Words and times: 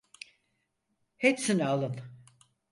Hepsini 1.17 1.65
alın. 1.67 2.01